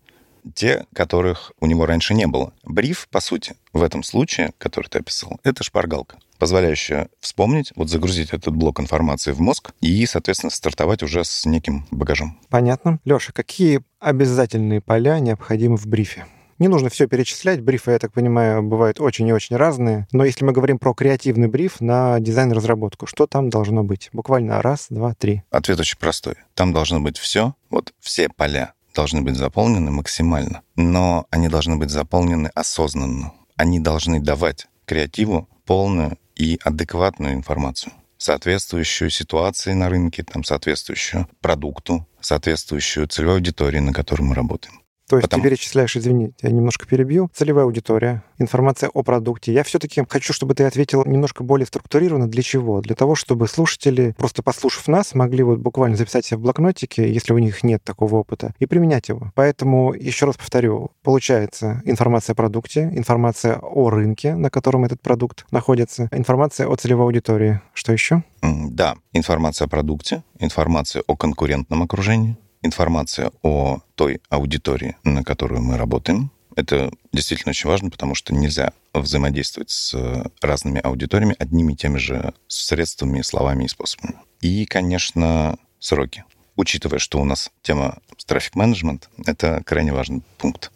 Те, 0.54 0.86
которых 0.94 1.54
у 1.62 1.68
него 1.68 1.86
раньше 1.86 2.14
не 2.14 2.28
было. 2.28 2.52
Бриф, 2.66 3.08
по 3.10 3.22
сути, 3.22 3.56
в 3.72 3.82
этом 3.82 4.04
случае, 4.04 4.52
который 4.58 4.88
ты 4.88 5.00
описал, 5.00 5.40
это 5.46 5.64
шпаргалка, 5.64 6.18
позволяющая 6.38 7.08
вспомнить, 7.22 7.72
вот 7.78 7.90
загрузить 7.90 8.34
этот 8.34 8.54
блок 8.54 8.82
информации 8.82 9.32
в 9.32 9.40
мозг 9.40 9.72
и, 9.80 10.06
соответственно, 10.06 10.52
стартовать 10.52 11.02
уже 11.02 11.24
с 11.24 11.46
неким 11.46 11.88
багажом. 11.92 12.38
Понятно. 12.50 13.00
Леша, 13.06 13.32
какие 13.32 13.84
обязательные 14.02 14.82
поля 14.82 15.20
необходимы 15.20 15.78
в 15.78 15.88
брифе? 15.88 16.26
Не 16.58 16.70
нужно 16.70 16.90
все 16.90 17.08
перечислять. 17.08 17.62
Брифы, 17.62 17.92
я 17.92 18.00
так 18.00 18.14
понимаю, 18.14 18.64
бывают 18.64 19.02
очень 19.02 19.28
и 19.28 19.34
очень 19.34 19.58
разные. 19.58 20.08
Но 20.12 20.24
если 20.24 20.46
мы 20.46 20.54
говорим 20.54 20.80
про 20.80 20.94
креативный 20.94 21.50
бриф 21.50 21.82
на 21.82 22.20
дизайн-разработку, 22.20 23.08
что 23.08 23.28
там 23.28 23.50
должно 23.50 23.84
быть? 23.84 24.10
Буквально 24.14 24.62
раз, 24.62 24.88
два, 24.90 25.14
три. 25.14 25.44
Ответ 25.50 25.80
очень 25.80 25.98
простой. 25.98 26.36
Там 26.54 26.72
должно 26.72 27.02
быть 27.02 27.18
все, 27.18 27.56
вот 27.70 27.94
все 28.00 28.30
поля 28.30 28.74
должны 28.94 29.22
быть 29.22 29.36
заполнены 29.36 29.92
максимально, 29.92 30.62
но 30.78 31.28
они 31.30 31.50
должны 31.50 31.76
быть 31.76 31.90
заполнены 31.90 32.50
осознанно. 32.56 33.34
Они 33.58 33.80
должны 33.80 34.22
давать 34.22 34.68
креативу 34.86 35.50
полную 35.66 36.18
и 36.36 36.58
адекватную 36.64 37.34
информацию, 37.34 37.92
соответствующую 38.18 39.10
ситуации 39.10 39.74
на 39.74 39.90
рынке, 39.90 40.24
там, 40.24 40.44
соответствующую 40.44 41.28
продукту, 41.42 42.08
соответствующую 42.22 43.08
целевой 43.08 43.36
аудитории, 43.36 43.80
на 43.80 43.94
которой 43.94 44.22
мы 44.22 44.36
работаем. 44.36 44.85
То 45.08 45.18
есть 45.18 45.28
Потому... 45.28 45.44
ты 45.44 45.50
перечисляешь, 45.50 45.96
извини, 45.96 46.34
я 46.42 46.50
немножко 46.50 46.88
перебью, 46.88 47.30
целевая 47.34 47.66
аудитория, 47.66 48.24
информация 48.40 48.90
о 48.90 49.04
продукте. 49.04 49.54
Я 49.54 49.64
все-таки 49.64 50.04
хочу, 50.10 50.34
чтобы 50.34 50.56
ты 50.56 50.64
ответил 50.64 51.06
немножко 51.06 51.44
более 51.44 51.68
структурированно. 51.68 52.28
Для 52.28 52.42
чего? 52.42 52.82
Для 52.82 52.96
того, 52.96 53.14
чтобы 53.16 53.48
слушатели, 53.48 54.16
просто 54.18 54.42
послушав 54.42 54.88
нас, 54.88 55.14
могли 55.14 55.44
вот 55.44 55.60
буквально 55.60 55.96
записать 55.96 56.26
себе 56.26 56.38
в 56.38 56.42
блокнотике, 56.42 57.12
если 57.12 57.34
у 57.34 57.38
них 57.38 57.64
нет 57.64 57.84
такого 57.84 58.16
опыта, 58.16 58.54
и 58.60 58.66
применять 58.66 59.10
его. 59.10 59.32
Поэтому, 59.36 59.94
еще 59.94 60.26
раз 60.26 60.38
повторю, 60.38 60.92
получается 61.04 61.82
информация 61.86 62.34
о 62.34 62.36
продукте, 62.36 62.90
информация 62.94 63.58
о 63.58 63.90
рынке, 63.90 64.36
на 64.36 64.50
котором 64.50 64.86
этот 64.86 65.02
продукт 65.02 65.46
находится, 65.52 66.10
информация 66.12 66.68
о 66.68 66.76
целевой 66.76 67.06
аудитории. 67.06 67.62
Что 67.74 67.94
еще? 67.94 68.24
Да, 68.42 68.96
информация 69.14 69.66
о 69.66 69.70
продукте, 69.70 70.24
информация 70.40 71.04
о 71.08 71.16
конкурентном 71.16 71.84
окружении, 71.84 72.38
информация 72.66 73.32
о 73.42 73.80
той 73.96 74.22
аудитории, 74.30 74.98
на 75.04 75.24
которую 75.24 75.62
мы 75.62 75.78
работаем. 75.78 76.32
Это 76.56 76.92
действительно 77.12 77.52
очень 77.52 77.70
важно, 77.70 77.90
потому 77.90 78.16
что 78.16 78.34
нельзя 78.34 78.72
взаимодействовать 78.94 79.70
с 79.70 79.94
разными 80.42 80.80
аудиториями 80.80 81.36
одними 81.38 81.74
и 81.74 81.76
теми 81.76 81.98
же 81.98 82.34
средствами, 82.48 83.22
словами 83.22 83.66
и 83.66 83.68
способами. 83.68 84.16
И, 84.42 84.66
конечно, 84.66 85.58
сроки. 85.80 86.24
Учитывая, 86.56 87.00
что 87.00 87.20
у 87.20 87.26
нас 87.26 87.52
тема 87.62 88.00
трафик-менеджмент, 88.26 89.10
это 89.26 89.62
крайне 89.66 89.92
важный 89.92 90.24
пункт. 90.38 90.72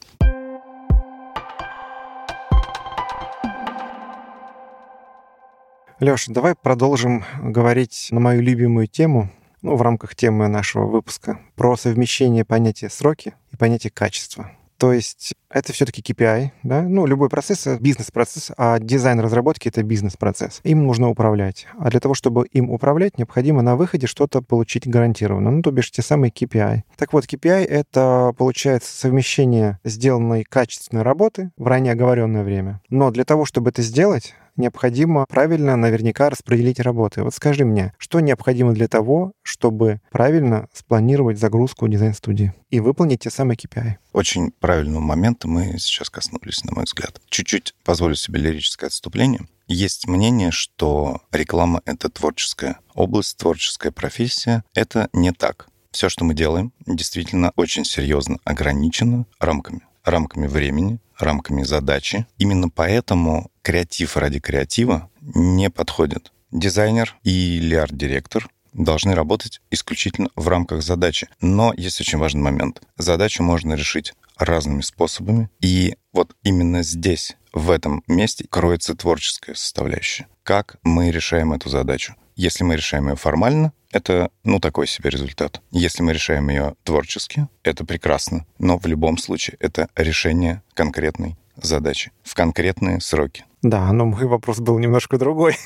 Леша, 5.99 6.31
давай 6.31 6.55
продолжим 6.55 7.25
говорить 7.41 8.07
на 8.11 8.21
мою 8.21 8.41
любимую 8.41 8.87
тему 8.87 9.29
ну, 9.61 9.75
в 9.75 9.81
рамках 9.81 10.15
темы 10.15 10.47
нашего 10.47 10.85
выпуска 10.85 11.39
про 11.55 11.75
совмещение 11.77 12.45
понятия 12.45 12.89
сроки 12.89 13.33
и 13.51 13.55
понятия 13.55 13.89
качества. 13.89 14.51
То 14.79 14.93
есть 14.93 15.33
это 15.49 15.73
все-таки 15.73 16.01
KPI, 16.01 16.51
да? 16.63 16.83
Ну, 16.83 17.05
любой 17.05 17.27
процесс— 17.27 17.67
бизнес-процесс, 17.81 18.51
а 18.57 18.79
дизайн 18.79 19.19
разработки— 19.19 19.67
это 19.69 19.83
бизнес-процесс. 19.83 20.61
Им 20.63 20.85
нужно 20.85 21.09
управлять. 21.09 21.67
А 21.77 21.89
для 21.89 21.99
того, 21.99 22.13
чтобы 22.13 22.47
им 22.47 22.69
управлять, 22.71 23.17
необходимо 23.17 23.61
на 23.61 23.75
выходе 23.75 24.07
что-то 24.07 24.41
получить 24.41 24.87
гарантированно. 24.87 25.51
Ну, 25.51 25.61
то 25.61 25.71
бишь 25.71 25.91
те 25.91 26.01
самые 26.01 26.31
KPI. 26.31 26.83
Так 26.95 27.11
вот, 27.11 27.25
KPI— 27.25 27.65
это, 27.69 28.33
получается, 28.37 28.95
совмещение 28.95 29.79
сделанной 29.83 30.45
качественной 30.45 31.03
работы 31.03 31.51
в 31.57 31.67
ранее 31.67 31.91
оговоренное 31.91 32.43
время. 32.43 32.81
Но 32.89 33.11
для 33.11 33.25
того, 33.25 33.43
чтобы 33.43 33.71
это 33.71 33.81
сделать, 33.81 34.33
необходимо 34.59 35.25
правильно 35.27 35.75
наверняка 35.75 36.29
распределить 36.29 36.79
работы. 36.79 37.23
Вот 37.23 37.33
скажи 37.33 37.65
мне, 37.65 37.93
что 37.97 38.19
необходимо 38.19 38.73
для 38.73 38.87
того, 38.87 39.31
чтобы 39.41 40.01
правильно 40.11 40.67
спланировать 40.73 41.39
загрузку 41.39 41.87
дизайн-студии 41.87 42.53
и 42.69 42.79
выполнить 42.79 43.21
те 43.21 43.29
самые 43.29 43.57
KPI? 43.57 43.95
Очень 44.13 44.51
правильного 44.51 45.01
момента 45.01 45.47
мы 45.47 45.77
сейчас 45.79 46.09
коснулись, 46.09 46.63
на 46.63 46.73
мой 46.75 46.83
взгляд. 46.83 47.19
Чуть-чуть 47.29 47.73
позволю 47.83 48.15
себе 48.15 48.39
лирическое 48.39 48.87
отступление. 48.87 49.41
Есть 49.67 50.07
мнение, 50.07 50.51
что 50.51 51.21
реклама— 51.31 51.81
это 51.85 52.09
творческая 52.09 52.79
область, 52.95 53.37
творческая 53.37 53.91
профессия. 53.91 54.63
Это 54.73 55.09
не 55.13 55.31
так. 55.31 55.67
Все, 55.91 56.09
что 56.09 56.23
мы 56.23 56.33
делаем, 56.33 56.71
действительно 56.85 57.51
очень 57.55 57.85
серьезно 57.85 58.39
ограничено 58.43 59.25
рамками. 59.39 59.81
Рамками 60.03 60.47
времени, 60.47 60.99
рамками 61.19 61.63
задачи. 61.63 62.25
Именно 62.37 62.69
поэтому 62.69 63.51
креатив 63.61 64.17
ради 64.17 64.39
креатива 64.39 65.09
не 65.21 65.69
подходит. 65.69 66.31
Дизайнер 66.51 67.15
или 67.23 67.75
арт-директор 67.75 68.47
должны 68.73 69.15
работать 69.15 69.61
исключительно 69.71 70.29
в 70.35 70.47
рамках 70.47 70.81
задачи. 70.81 71.27
Но 71.41 71.73
есть 71.75 72.01
очень 72.01 72.17
важный 72.17 72.41
момент. 72.41 72.81
Задачу 72.97 73.43
можно 73.43 73.73
решить 73.73 74.13
разными 74.37 74.81
способами. 74.81 75.49
И 75.59 75.95
вот 76.13 76.35
именно 76.43 76.81
здесь, 76.83 77.35
в 77.53 77.71
этом 77.71 78.03
месте, 78.07 78.45
кроется 78.49 78.95
творческая 78.95 79.55
составляющая. 79.55 80.27
Как 80.43 80.77
мы 80.83 81.11
решаем 81.11 81.53
эту 81.53 81.69
задачу? 81.69 82.15
Если 82.39 82.63
мы 82.63 82.77
решаем 82.77 83.09
ее 83.09 83.17
формально, 83.17 83.73
это, 83.91 84.31
ну, 84.45 84.61
такой 84.61 84.87
себе 84.87 85.09
результат. 85.09 85.61
Если 85.71 86.01
мы 86.03 86.13
решаем 86.13 86.47
ее 86.47 86.75
творчески, 86.85 87.49
это 87.63 87.83
прекрасно. 87.83 88.45
Но 88.59 88.79
в 88.79 88.85
любом 88.85 89.17
случае 89.17 89.57
это 89.59 89.89
решение 89.97 90.63
конкретной 90.73 91.35
задачи 91.61 92.13
в 92.23 92.35
конкретные 92.35 93.01
сроки. 93.01 93.43
Да, 93.61 93.91
но 93.91 94.05
мой 94.05 94.23
вопрос 94.23 94.59
был 94.59 94.79
немножко 94.79 95.17
другой. 95.17 95.57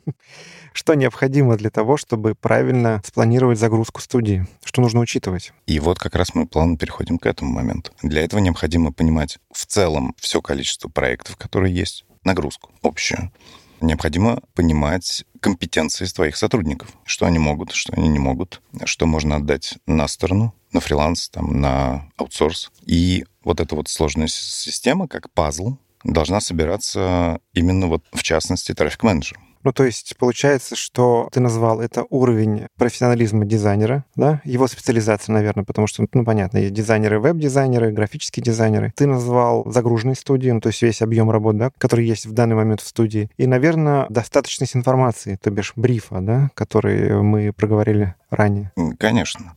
Что 0.74 0.92
необходимо 0.92 1.56
для 1.56 1.70
того, 1.70 1.96
чтобы 1.96 2.34
правильно 2.34 3.00
спланировать 3.06 3.58
загрузку 3.58 4.02
студии? 4.02 4.46
Что 4.62 4.82
нужно 4.82 5.00
учитывать? 5.00 5.54
И 5.66 5.80
вот 5.80 5.98
как 5.98 6.14
раз 6.14 6.34
мы 6.34 6.46
плавно 6.46 6.76
переходим 6.76 7.16
к 7.16 7.24
этому 7.24 7.52
моменту. 7.52 7.90
Для 8.02 8.22
этого 8.22 8.40
необходимо 8.40 8.92
понимать 8.92 9.38
в 9.50 9.64
целом 9.64 10.14
все 10.18 10.42
количество 10.42 10.90
проектов, 10.90 11.38
которые 11.38 11.74
есть, 11.74 12.04
нагрузку 12.22 12.70
общую 12.82 13.32
необходимо 13.82 14.40
понимать 14.54 15.24
компетенции 15.40 16.06
твоих 16.06 16.36
сотрудников, 16.36 16.90
что 17.04 17.26
они 17.26 17.38
могут, 17.38 17.72
что 17.72 17.92
они 17.94 18.08
не 18.08 18.18
могут, 18.18 18.62
что 18.84 19.06
можно 19.06 19.36
отдать 19.36 19.78
на 19.86 20.08
сторону, 20.08 20.54
на 20.72 20.80
фриланс, 20.80 21.28
там, 21.28 21.60
на 21.60 22.08
аутсорс. 22.16 22.70
И 22.86 23.24
вот 23.44 23.60
эта 23.60 23.74
вот 23.74 23.88
сложная 23.88 24.28
система, 24.28 25.08
как 25.08 25.30
пазл, 25.30 25.76
должна 26.04 26.40
собираться 26.40 27.40
именно 27.52 27.86
вот 27.86 28.04
в 28.12 28.22
частности 28.22 28.74
трафик-менеджером. 28.74 29.51
Ну, 29.64 29.72
то 29.72 29.84
есть 29.84 30.16
получается, 30.18 30.76
что 30.76 31.28
ты 31.32 31.40
назвал 31.40 31.80
это 31.80 32.04
уровень 32.10 32.66
профессионализма 32.76 33.44
дизайнера, 33.44 34.04
да, 34.16 34.40
его 34.44 34.66
специализация, 34.66 35.32
наверное, 35.32 35.64
потому 35.64 35.86
что, 35.86 36.04
ну, 36.12 36.24
понятно, 36.24 36.58
есть 36.58 36.74
дизайнеры, 36.74 37.20
веб-дизайнеры, 37.20 37.92
графические 37.92 38.42
дизайнеры. 38.42 38.92
Ты 38.96 39.06
назвал 39.06 39.64
загруженной 39.70 40.16
студии, 40.16 40.50
ну, 40.50 40.60
то 40.60 40.68
есть 40.68 40.82
весь 40.82 41.02
объем 41.02 41.30
работ, 41.30 41.56
да, 41.56 41.70
который 41.78 42.06
есть 42.06 42.26
в 42.26 42.32
данный 42.32 42.56
момент 42.56 42.80
в 42.80 42.86
студии. 42.86 43.30
И, 43.36 43.46
наверное, 43.46 44.06
достаточность 44.08 44.76
информации, 44.76 45.38
то 45.40 45.50
бишь 45.50 45.72
брифа, 45.76 46.20
да, 46.20 46.50
который 46.54 47.22
мы 47.22 47.52
проговорили 47.52 48.14
ранее. 48.30 48.72
Конечно. 48.98 49.54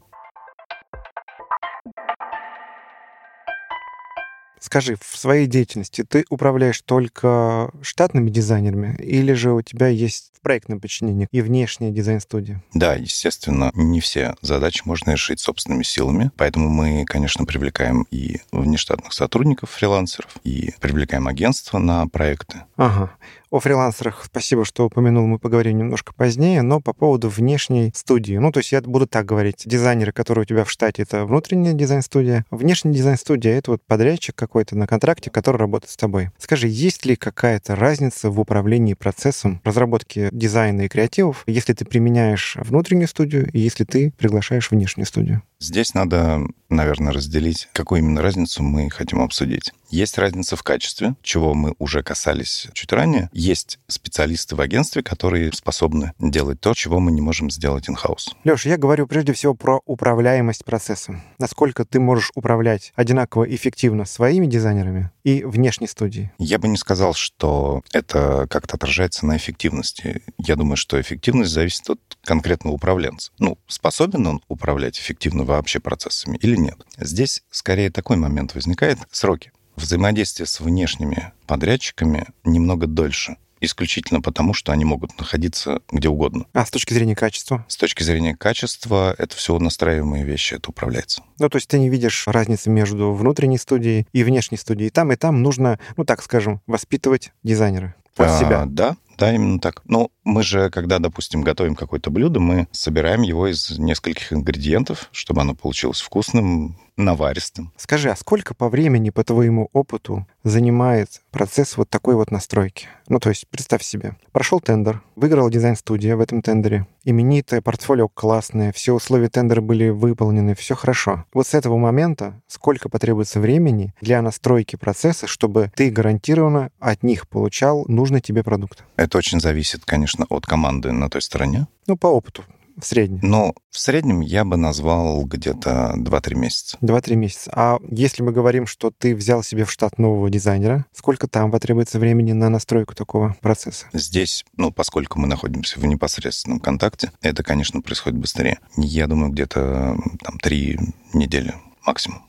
Скажи, 4.60 4.98
в 5.00 5.18
своей 5.18 5.48
деятельности 5.48 6.04
ты 6.04 6.26
управляешь 6.30 6.82
только 6.82 7.72
штатными 7.82 8.30
дизайнерами 8.30 8.96
или 9.00 9.34
же 9.34 9.52
у 9.52 9.62
тебя 9.62 9.88
есть 9.88 10.32
в 10.36 10.42
проектном 10.42 10.80
подчинении 10.80 11.28
и 11.32 11.42
внешняя 11.42 11.92
дизайн-студия? 11.92 12.64
Да, 12.74 12.96
естественно, 12.96 13.72
не 13.74 14.00
все 14.00 14.36
задачи 14.42 14.82
можно 14.86 15.12
решить 15.12 15.40
собственными 15.40 15.84
силами, 15.84 16.32
поэтому 16.38 16.70
мы, 16.70 17.06
конечно, 17.06 17.46
привлекаем 17.46 18.06
и 18.12 18.42
внештатных 18.52 19.14
сотрудников, 19.14 19.72
фрилансеров, 19.72 20.36
и 20.44 20.74
привлекаем 20.80 21.28
агентства 21.28 21.78
на 21.80 22.08
проекты. 22.08 22.64
Ага. 22.76 23.12
О 23.56 23.60
фрилансерах 23.62 24.26
спасибо, 24.26 24.66
что 24.66 24.88
упомянул, 24.88 25.26
мы 25.28 25.40
поговорим 25.40 25.78
немножко 25.78 26.14
позднее, 26.14 26.62
но 26.62 26.82
по 26.82 26.92
поводу 26.92 27.30
внешней 27.30 27.94
студии. 27.96 28.36
Ну, 28.36 28.52
то 28.52 28.58
есть 28.58 28.74
я 28.74 28.82
буду 28.82 29.08
так 29.08 29.26
говорить. 29.26 29.62
Дизайнеры, 29.64 30.12
которые 30.12 30.42
у 30.42 30.46
тебя 30.46 30.66
в 30.66 30.70
штате, 30.70 31.04
это 31.04 31.26
внутренняя 31.26 31.72
дизайн-студия. 31.74 32.44
Внешняя 32.52 32.92
дизайн-студия— 32.92 33.54
это 33.58 33.72
вот 33.72 33.82
подрядчик 33.88 34.36
какой-то 34.36 34.76
на 34.76 34.88
контракте, 34.88 35.30
который 35.30 35.56
работает 35.56 35.90
с 35.90 35.96
тобой. 35.96 36.32
Скажи, 36.38 36.68
есть 36.68 37.06
ли 37.06 37.16
какая-то 37.16 37.78
разница 37.78 38.30
в 38.30 38.42
управлении 38.42 38.94
процессом 38.94 39.62
разработки 39.64 40.28
дизайна 40.34 40.82
и 40.82 40.88
креативов, 40.90 41.44
если 41.48 41.72
ты 41.72 41.86
применяешь 41.86 42.58
внутреннюю 42.60 43.08
студию 43.08 43.50
и 43.54 43.60
если 43.60 43.86
ты 43.86 44.12
приглашаешь 44.18 44.70
внешнюю 44.70 45.06
студию? 45.06 45.44
Здесь 45.62 45.94
надо, 45.94 46.42
наверное, 46.68 47.14
разделить, 47.14 47.70
какую 47.72 48.00
именно 48.00 48.22
разницу 48.22 48.62
мы 48.62 48.90
хотим 48.90 49.22
обсудить. 49.22 49.72
Есть 49.96 50.18
разница 50.18 50.58
в 50.58 50.64
качестве, 50.64 51.16
чего 51.22 51.54
мы 51.54 51.74
уже 51.80 52.04
касались 52.04 52.68
чуть 52.74 52.92
ранее. 52.92 53.30
Есть 53.32 53.80
специалисты 53.88 54.58
в 54.58 54.60
агентстве, 54.60 55.02
которые 55.02 55.54
способны 55.54 56.12
делать 56.20 56.60
то, 56.60 56.74
чего 56.74 57.00
мы 57.00 57.14
не 57.14 57.22
можем 57.22 57.50
сделать 57.50 57.88
in-house. 57.88 58.36
Леш, 58.44 58.66
я 58.66 58.76
говорю 58.76 59.08
прежде 59.08 59.32
всего 59.32 59.54
про 59.54 59.80
управляемость 59.86 60.66
процессом. 60.66 61.24
Насколько 61.40 61.86
ты 61.86 62.02
можешь 62.02 62.34
управлять 62.36 62.92
одинаково 62.98 63.46
эффективно 63.46 64.04
своими 64.04 64.48
дизайнерами 64.48 65.12
и 65.24 65.46
внешней 65.46 65.88
студией? 65.88 66.30
Я 66.40 66.60
бы 66.60 66.68
не 66.68 66.76
сказал, 66.76 67.14
что 67.14 67.82
это 67.94 68.48
как-то 68.50 68.76
отражается 68.76 69.26
на 69.26 69.38
эффективности. 69.38 70.24
Я 70.38 70.58
думаю, 70.58 70.76
что 70.76 71.00
эффективность 71.00 71.54
зависит 71.54 71.90
от 71.90 72.02
конкретного 72.26 72.74
управленца. 72.74 73.32
Ну, 73.40 73.58
способен 73.68 74.28
он 74.28 74.42
управлять 74.50 75.00
эффективно 75.00 75.46
вообще 75.46 75.80
процессами 75.80 76.38
или 76.42 76.58
нет? 76.58 76.86
Здесь 76.98 77.44
скорее 77.50 77.92
такой 77.92 78.18
момент 78.18 78.56
возникает— 78.56 78.98
сроки. 79.12 79.54
Взаимодействие 79.76 80.48
с 80.48 80.60
внешними 80.60 81.34
подрядчиками 81.48 82.28
немного 82.44 82.88
дольше 82.88 83.38
исключительно 83.62 84.22
потому, 84.22 84.54
что 84.54 84.72
они 84.72 84.86
могут 84.86 85.18
находиться 85.18 85.82
где 85.92 86.10
угодно. 86.10 86.46
А 86.54 86.66
с 86.66 86.72
точки 86.72 86.94
зрения 86.94 87.16
качества? 87.16 87.66
С 87.68 87.78
точки 87.78 88.04
зрения 88.04 88.36
качества 88.36 89.16
это 89.18 89.36
все 89.36 89.58
настраиваемые 89.58 90.24
вещи, 90.24 90.56
это 90.56 90.70
управляется. 90.70 91.24
Ну, 91.40 91.50
то 91.50 91.58
есть 91.58 91.68
ты 91.68 91.80
не 91.80 91.90
видишь 91.90 92.28
разницы 92.28 92.70
между 92.70 93.14
внутренней 93.14 93.58
студией 93.58 94.08
и 94.14 94.24
внешней 94.24 94.58
студией. 94.58 94.90
Там, 94.90 95.12
и 95.12 95.16
там 95.16 95.42
нужно, 95.42 95.80
ну 95.98 96.06
так 96.06 96.22
скажем, 96.22 96.62
воспитывать 96.68 97.32
дизайнера 97.44 97.96
под 98.16 98.30
а, 98.30 98.40
себя. 98.40 98.66
Да, 98.66 98.98
Да, 99.18 99.34
именно 99.34 99.60
так. 99.60 99.82
Ну, 99.86 100.12
мы 100.24 100.44
же, 100.44 100.70
когда, 100.70 101.00
допустим, 101.00 101.42
готовим 101.42 101.76
какое-то 101.76 102.10
блюдо, 102.10 102.40
мы 102.40 102.68
собираем 102.72 103.22
его 103.22 103.48
из 103.48 103.78
нескольких 103.78 104.34
ингредиентов, 104.34 105.10
чтобы 105.12 105.42
оно 105.42 105.56
получилось 105.56 106.02
вкусным, 106.02 106.78
наваристым. 106.98 107.74
Скажи, 107.78 108.10
а 108.10 108.16
сколько 108.16 108.54
по 108.54 108.70
времени, 108.70 109.10
по 109.10 109.24
твоему 109.24 109.70
опыту, 109.74 110.26
занимает 110.44 111.22
процесс 111.32 111.78
вот 111.78 111.90
такой 111.90 112.16
вот 112.16 112.32
настройки? 112.32 112.88
Ну, 113.08 113.20
то 113.20 113.30
есть, 113.30 113.48
представь 113.50 113.84
себе, 113.84 114.16
прошел 114.32 114.60
тендер, 114.60 115.02
выиграла 115.16 115.52
дизайн-студия 115.52 116.16
в 116.16 116.22
этом 116.22 116.42
тендере, 116.42 116.88
именитое 117.04 117.62
портфолио 117.62 118.08
классное, 118.08 118.72
все 118.72 118.94
условия 118.94 119.30
тендера 119.30 119.62
были 119.62 119.90
выполнены, 119.90 120.56
все 120.56 120.76
хорошо. 120.76 121.26
Вот 121.34 121.48
с 121.48 121.54
этого 121.54 121.78
момента 121.78 122.42
сколько 122.48 122.90
потребуется 122.90 123.40
времени 123.40 123.94
для 124.02 124.22
настройки 124.22 124.76
процесса, 124.76 125.28
чтобы 125.28 125.72
ты 125.76 125.92
гарантированно 125.92 126.72
от 126.80 127.04
них 127.04 127.28
получал 127.28 127.86
нужный 127.88 128.22
тебе 128.22 128.44
продукт? 128.44 128.84
Это 129.06 129.20
очень 129.20 129.40
зависит, 129.40 129.86
конечно, 129.86 130.26
от 130.30 130.48
команды 130.48 130.92
на 130.92 131.12
той 131.12 131.22
стороне. 131.22 131.68
Ну, 131.86 131.96
по 131.96 132.08
опыту 132.08 132.44
в 132.76 132.84
среднем? 132.84 133.20
Но 133.22 133.54
в 133.70 133.78
среднем 133.78 134.20
я 134.22 134.44
бы 134.44 134.58
назвал 134.58 135.24
где-то 135.26 135.94
2-3 135.96 136.34
месяца. 136.34 136.78
2-3 136.82 137.16
месяца. 137.16 137.52
А 137.54 137.78
если 137.88 138.24
мы 138.24 138.32
говорим, 138.32 138.66
что 138.66 138.90
ты 138.90 139.16
взял 139.16 139.44
себе 139.44 139.64
в 139.64 139.72
штат 139.72 140.00
нового 140.00 140.32
дизайнера, 140.32 140.86
сколько 140.92 141.28
там 141.28 141.52
потребуется 141.52 142.00
времени 142.00 142.32
на 142.32 142.50
настройку 142.50 142.96
такого 142.96 143.36
процесса? 143.42 143.86
Здесь, 143.94 144.44
ну, 144.58 144.72
поскольку 144.72 145.20
мы 145.20 145.28
находимся 145.28 145.80
в 145.80 145.86
непосредственном 145.86 146.60
контакте, 146.60 147.12
это, 147.22 147.44
конечно, 147.44 147.82
происходит 147.82 148.18
быстрее. 148.18 148.58
Я 148.76 149.06
думаю, 149.06 149.32
где-то 149.32 149.98
там 150.24 150.40
3 150.40 150.80
недели 151.14 151.54
максимум. 151.86 152.24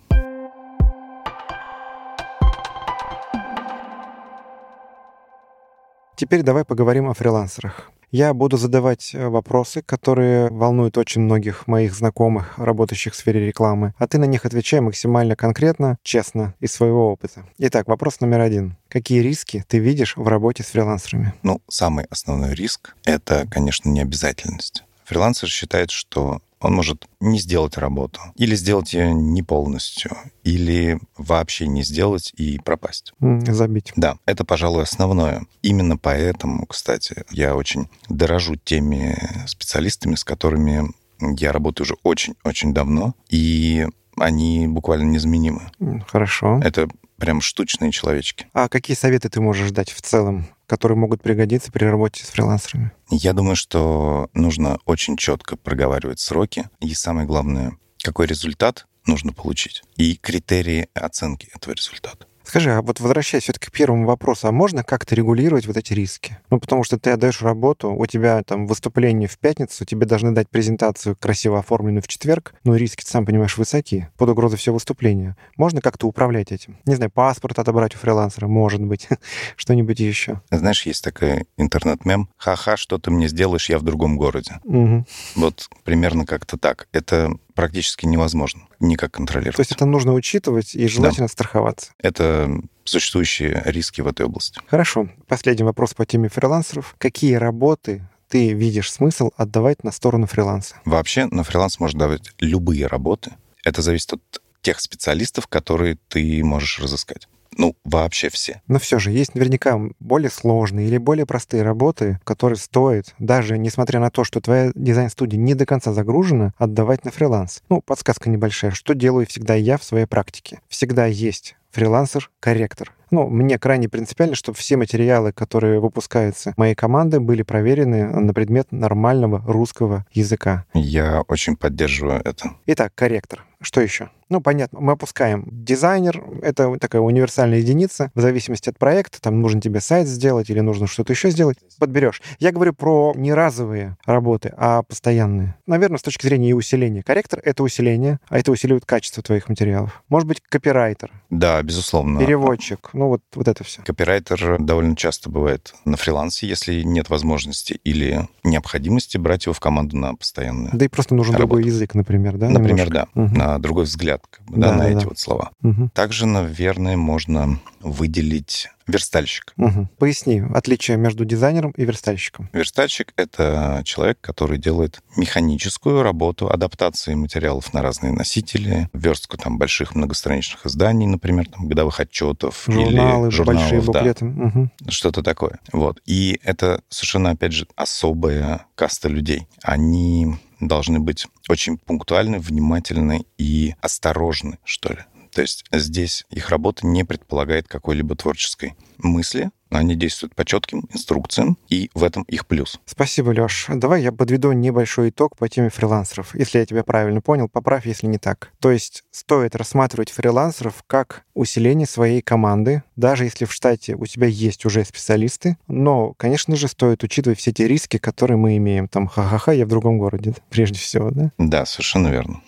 Теперь 6.16 6.42
давай 6.42 6.64
поговорим 6.64 7.10
о 7.10 7.14
фрилансерах. 7.14 7.92
Я 8.10 8.32
буду 8.32 8.56
задавать 8.56 9.14
э, 9.14 9.28
вопросы, 9.28 9.82
которые 9.82 10.48
волнуют 10.48 10.96
очень 10.96 11.20
многих 11.20 11.66
моих 11.66 11.92
знакомых, 11.94 12.56
работающих 12.56 13.12
в 13.12 13.16
сфере 13.16 13.46
рекламы, 13.46 13.92
а 13.98 14.06
ты 14.06 14.16
на 14.16 14.24
них 14.24 14.46
отвечай 14.46 14.80
максимально 14.80 15.36
конкретно, 15.36 15.98
честно, 16.02 16.54
из 16.60 16.72
своего 16.72 17.12
опыта. 17.12 17.44
Итак, 17.58 17.86
вопрос 17.86 18.20
номер 18.20 18.40
один. 18.40 18.76
Какие 18.88 19.20
риски 19.20 19.62
ты 19.68 19.78
видишь 19.78 20.16
в 20.16 20.26
работе 20.26 20.62
с 20.62 20.68
фрилансерами? 20.68 21.34
Ну, 21.42 21.60
самый 21.68 22.06
основной 22.08 22.54
риск— 22.54 22.96
это, 23.04 23.46
конечно, 23.50 23.90
необязательность. 23.90 24.84
Фрилансер 25.04 25.50
считает, 25.50 25.90
что 25.90 26.40
он 26.60 26.74
может 26.74 27.06
не 27.20 27.38
сделать 27.38 27.76
работу, 27.76 28.20
или 28.36 28.54
сделать 28.54 28.92
ее 28.94 29.12
не 29.12 29.42
полностью, 29.42 30.16
или 30.42 30.98
вообще 31.16 31.66
не 31.66 31.82
сделать 31.82 32.32
и 32.36 32.58
пропасть. 32.58 33.12
Забить. 33.20 33.92
Да, 33.96 34.18
это, 34.26 34.44
пожалуй, 34.44 34.82
основное. 34.82 35.46
Именно 35.62 35.96
поэтому, 35.98 36.66
кстати, 36.66 37.24
я 37.30 37.54
очень 37.54 37.88
дорожу 38.08 38.56
теми 38.56 39.16
специалистами, 39.46 40.14
с 40.14 40.24
которыми 40.24 40.92
я 41.20 41.52
работаю 41.52 41.84
уже 41.84 41.96
очень-очень 42.02 42.74
давно, 42.74 43.14
и 43.28 43.86
они 44.18 44.66
буквально 44.66 45.10
незаменимы. 45.10 45.70
Хорошо. 46.08 46.60
Это 46.62 46.88
прям 47.16 47.40
штучные 47.40 47.92
человечки. 47.92 48.46
А 48.52 48.68
какие 48.68 48.96
советы 48.96 49.28
ты 49.28 49.40
можешь 49.40 49.70
дать 49.70 49.90
в 49.90 50.00
целом, 50.02 50.46
которые 50.66 50.98
могут 50.98 51.22
пригодиться 51.22 51.72
при 51.72 51.84
работе 51.84 52.24
с 52.24 52.28
фрилансерами? 52.28 52.92
Я 53.10 53.32
думаю, 53.32 53.56
что 53.56 54.28
нужно 54.34 54.78
очень 54.84 55.16
четко 55.16 55.56
проговаривать 55.56 56.20
сроки. 56.20 56.68
И 56.80 56.94
самое 56.94 57.26
главное, 57.26 57.76
какой 58.02 58.26
результат 58.26 58.86
нужно 59.06 59.32
получить. 59.32 59.82
И 59.96 60.16
критерии 60.16 60.88
оценки 60.94 61.48
этого 61.54 61.74
результата. 61.74 62.26
Скажи, 62.46 62.70
а 62.70 62.80
вот 62.80 63.00
возвращаясь 63.00 63.42
все-таки 63.42 63.66
к 63.66 63.72
первому 63.72 64.06
вопросу, 64.06 64.46
а 64.46 64.52
можно 64.52 64.84
как-то 64.84 65.16
регулировать 65.16 65.66
вот 65.66 65.76
эти 65.76 65.92
риски? 65.92 66.38
Ну, 66.48 66.60
потому 66.60 66.84
что 66.84 66.96
ты 66.96 67.10
отдаешь 67.10 67.42
работу, 67.42 67.92
у 67.92 68.06
тебя 68.06 68.40
там 68.44 68.68
выступление 68.68 69.28
в 69.28 69.36
пятницу, 69.36 69.84
тебе 69.84 70.06
должны 70.06 70.30
дать 70.30 70.48
презентацию 70.48 71.16
красиво 71.16 71.58
оформленную 71.58 72.02
в 72.02 72.08
четверг, 72.08 72.54
но 72.62 72.76
риски, 72.76 73.02
ты 73.02 73.10
сам 73.10 73.26
понимаешь, 73.26 73.58
высоки, 73.58 74.08
под 74.16 74.28
угрозой 74.28 74.58
все 74.58 74.72
выступления. 74.72 75.36
Можно 75.56 75.80
как-то 75.80 76.06
управлять 76.06 76.52
этим? 76.52 76.78
Не 76.86 76.94
знаю, 76.94 77.10
паспорт 77.10 77.58
отобрать 77.58 77.96
у 77.96 77.98
фрилансера, 77.98 78.46
может 78.46 78.80
быть, 78.80 79.08
что-нибудь 79.56 79.98
еще. 79.98 80.40
Знаешь, 80.52 80.86
есть 80.86 81.02
такой 81.02 81.46
интернет-мем, 81.56 82.28
ха-ха, 82.36 82.76
что 82.76 82.98
ты 82.98 83.10
мне 83.10 83.26
сделаешь, 83.26 83.68
я 83.68 83.78
в 83.78 83.82
другом 83.82 84.16
городе. 84.16 84.60
Угу. 84.62 85.04
Вот 85.34 85.68
примерно 85.82 86.24
как-то 86.24 86.56
так. 86.56 86.86
Это 86.92 87.32
практически 87.56 88.06
невозможно 88.06 88.68
никак 88.78 89.12
контролировать. 89.12 89.56
То 89.56 89.62
есть 89.62 89.72
это 89.72 89.86
нужно 89.86 90.12
учитывать 90.12 90.76
и 90.76 90.86
желательно 90.86 91.26
да. 91.26 91.32
страховаться. 91.32 91.90
Это 91.98 92.50
существующие 92.84 93.62
риски 93.64 94.02
в 94.02 94.06
этой 94.06 94.26
области. 94.26 94.60
Хорошо. 94.68 95.08
Последний 95.26 95.64
вопрос 95.64 95.94
по 95.94 96.06
теме 96.06 96.28
фрилансеров. 96.28 96.94
Какие 96.98 97.34
работы 97.34 98.08
ты 98.28 98.52
видишь 98.52 98.92
смысл 98.92 99.30
отдавать 99.36 99.82
на 99.82 99.90
сторону 99.90 100.26
фриланса? 100.26 100.76
Вообще 100.84 101.26
на 101.26 101.42
фриланс 101.42 101.80
можно 101.80 101.98
давать 101.98 102.30
любые 102.38 102.86
работы. 102.86 103.32
Это 103.64 103.82
зависит 103.82 104.12
от 104.12 104.42
тех 104.60 104.80
специалистов, 104.80 105.46
которые 105.46 105.96
ты 106.08 106.44
можешь 106.44 106.78
разыскать. 106.78 107.26
Ну, 107.56 107.76
вообще 107.84 108.28
все. 108.28 108.62
Но 108.66 108.78
все 108.78 108.98
же 108.98 109.10
есть 109.10 109.34
наверняка 109.34 109.80
более 110.00 110.30
сложные 110.30 110.88
или 110.88 110.98
более 110.98 111.26
простые 111.26 111.62
работы, 111.62 112.18
которые 112.24 112.58
стоит, 112.58 113.14
даже 113.18 113.58
несмотря 113.58 114.00
на 114.00 114.10
то, 114.10 114.24
что 114.24 114.40
твоя 114.40 114.72
дизайн-студия 114.74 115.38
не 115.38 115.54
до 115.54 115.66
конца 115.66 115.92
загружена, 115.92 116.52
отдавать 116.58 117.04
на 117.04 117.10
фриланс. 117.10 117.62
Ну, 117.68 117.80
подсказка 117.80 118.30
небольшая. 118.30 118.70
Что 118.72 118.94
делаю 118.94 119.26
всегда 119.26 119.54
я 119.54 119.78
в 119.78 119.84
своей 119.84 120.06
практике? 120.06 120.60
Всегда 120.68 121.06
есть 121.06 121.56
фрилансер-корректор. 121.76 122.92
Ну, 123.10 123.28
мне 123.28 123.58
крайне 123.58 123.88
принципиально, 123.88 124.34
чтобы 124.34 124.58
все 124.58 124.76
материалы, 124.76 125.32
которые 125.32 125.78
выпускаются 125.78 126.54
моей 126.56 126.74
команды, 126.74 127.20
были 127.20 127.42
проверены 127.42 128.08
на 128.08 128.34
предмет 128.34 128.72
нормального 128.72 129.42
русского 129.46 130.06
языка. 130.10 130.64
Я 130.74 131.22
очень 131.28 131.56
поддерживаю 131.56 132.20
это. 132.24 132.52
Итак, 132.66 132.92
корректор. 132.94 133.44
Что 133.60 133.80
еще? 133.80 134.10
Ну, 134.28 134.40
понятно, 134.40 134.80
мы 134.80 134.92
опускаем 134.92 135.44
дизайнер, 135.46 136.22
это 136.42 136.76
такая 136.78 137.00
универсальная 137.00 137.58
единица, 137.58 138.10
в 138.14 138.20
зависимости 138.20 138.68
от 138.68 138.76
проекта, 138.76 139.20
там 139.20 139.40
нужно 139.40 139.60
тебе 139.60 139.80
сайт 139.80 140.08
сделать 140.08 140.50
или 140.50 140.60
нужно 140.60 140.86
что-то 140.86 141.12
еще 141.12 141.30
сделать, 141.30 141.58
подберешь. 141.78 142.20
Я 142.38 142.52
говорю 142.52 142.74
про 142.74 143.14
не 143.16 143.32
разовые 143.32 143.96
работы, 144.04 144.52
а 144.56 144.82
постоянные. 144.82 145.54
Наверное, 145.66 145.98
с 145.98 146.02
точки 146.02 146.26
зрения 146.26 146.50
и 146.50 146.54
усиления. 146.54 147.02
Корректор— 147.02 147.40
это 147.44 147.62
усиление, 147.62 148.18
а 148.28 148.38
это 148.38 148.50
усиливает 148.50 148.84
качество 148.84 149.22
твоих 149.22 149.48
материалов. 149.48 150.02
Может 150.08 150.28
быть, 150.28 150.42
копирайтер. 150.42 151.12
Да, 151.30 151.62
безусловно. 151.66 152.20
Переводчик. 152.20 152.90
Ну, 152.92 153.08
вот, 153.08 153.22
вот 153.34 153.48
это 153.48 153.64
все. 153.64 153.82
Копирайтер 153.82 154.58
довольно 154.60 154.96
часто 154.96 155.28
бывает 155.28 155.74
на 155.84 155.96
фрилансе, 155.96 156.46
если 156.46 156.82
нет 156.82 157.10
возможности 157.10 157.80
или 157.84 158.28
необходимости 158.44 159.16
брать 159.18 159.46
его 159.46 159.52
в 159.52 159.60
команду 159.60 159.96
на 159.96 160.14
постоянную 160.14 160.70
Да 160.72 160.84
и 160.84 160.88
просто 160.88 161.14
нужен 161.14 161.34
работу. 161.34 161.48
другой 161.48 161.64
язык, 161.66 161.94
например, 161.94 162.36
да? 162.36 162.48
Например, 162.48 162.86
немножко? 162.86 163.08
да. 163.14 163.22
Угу. 163.22 163.34
На 163.34 163.58
другой 163.58 163.84
взгляд 163.84 164.22
как 164.30 164.46
бы, 164.46 164.56
да, 164.58 164.70
да, 164.70 164.76
на 164.76 164.84
да, 164.84 164.90
эти 164.90 165.02
да. 165.02 165.08
вот 165.08 165.18
слова. 165.18 165.50
Угу. 165.62 165.90
Также, 165.92 166.26
наверное, 166.26 166.96
можно 166.96 167.58
выделить 167.86 168.68
верстальщик. 168.86 169.52
Угу. 169.56 169.88
Поясни 169.98 170.42
отличие 170.54 170.96
между 170.96 171.24
дизайнером 171.24 171.72
и 171.72 171.84
верстальщиком. 171.84 172.48
Верстальщик— 172.52 173.12
это 173.16 173.82
человек, 173.84 174.18
который 174.20 174.58
делает 174.58 175.00
механическую 175.16 176.02
работу 176.02 176.48
адаптации 176.50 177.14
материалов 177.14 177.72
на 177.72 177.82
разные 177.82 178.12
носители, 178.12 178.88
верстку 178.92 179.36
там 179.38 179.58
больших 179.58 179.94
многостраничных 179.94 180.66
изданий, 180.66 181.06
например, 181.06 181.48
там, 181.48 181.66
годовых 181.66 181.98
отчетов 182.00 182.64
Журналы, 182.66 183.28
или 183.28 183.30
журналов. 183.30 183.62
большие 183.62 183.80
буклеты. 183.80 184.24
Да, 184.26 184.44
угу. 184.44 184.70
Что-то 184.88 185.22
такое. 185.22 185.58
Вот. 185.72 186.00
И 186.06 186.40
это 186.42 186.82
совершенно, 186.88 187.30
опять 187.30 187.52
же, 187.52 187.66
особая 187.74 188.66
каста 188.74 189.08
людей. 189.08 189.48
Они 189.62 190.36
должны 190.60 191.00
быть 191.00 191.26
очень 191.48 191.76
пунктуальны, 191.78 192.38
внимательны 192.38 193.26
и 193.36 193.74
осторожны, 193.80 194.58
что 194.64 194.92
ли. 194.92 195.00
То 195.36 195.42
есть 195.42 195.66
здесь 195.70 196.24
их 196.30 196.48
работа 196.48 196.86
не 196.86 197.04
предполагает 197.04 197.68
какой-либо 197.68 198.16
творческой 198.16 198.74
мысли, 198.96 199.50
они 199.68 199.94
действуют 199.94 200.34
по 200.34 200.46
четким 200.46 200.88
инструкциям, 200.94 201.58
и 201.68 201.90
в 201.92 202.04
этом 202.04 202.22
их 202.22 202.46
плюс. 202.46 202.80
Спасибо, 202.86 203.32
Лёш. 203.32 203.66
Давай 203.68 204.02
я 204.02 204.12
подведу 204.12 204.52
небольшой 204.52 205.10
итог 205.10 205.36
по 205.36 205.46
теме 205.46 205.68
фрилансеров. 205.68 206.34
Если 206.34 206.58
я 206.58 206.64
тебя 206.64 206.84
правильно 206.84 207.20
понял, 207.20 207.50
поправь, 207.50 207.84
если 207.84 208.06
не 208.06 208.16
так. 208.16 208.50
То 208.60 208.70
есть 208.70 209.04
стоит 209.10 209.54
рассматривать 209.54 210.10
фрилансеров 210.10 210.82
как 210.86 211.26
усиление 211.34 211.86
своей 211.86 212.22
команды, 212.22 212.82
даже 212.96 213.24
если 213.24 213.44
в 213.44 213.52
штате 213.52 213.94
у 213.94 214.06
тебя 214.06 214.28
есть 214.28 214.64
уже 214.64 214.86
специалисты, 214.86 215.58
но, 215.68 216.14
конечно 216.14 216.56
же, 216.56 216.66
стоит 216.66 217.04
учитывать 217.04 217.40
все 217.40 217.52
те 217.52 217.68
риски, 217.68 217.98
которые 217.98 218.38
мы 218.38 218.56
имеем. 218.56 218.88
Там, 218.88 219.06
ха-ха-ха, 219.06 219.52
я 219.52 219.66
в 219.66 219.68
другом 219.68 219.98
городе, 219.98 220.32
прежде 220.48 220.78
всего, 220.78 221.10
да? 221.10 221.30
Да, 221.36 221.66
совершенно 221.66 222.08
верно. 222.08 222.40